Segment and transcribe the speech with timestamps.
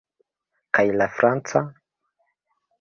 [0.77, 1.63] Kaj la franca?